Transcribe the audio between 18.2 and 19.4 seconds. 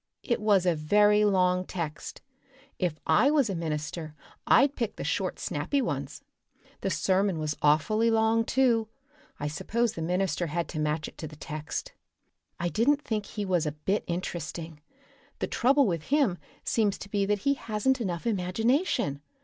imagination.